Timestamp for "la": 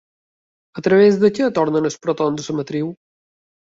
2.53-2.61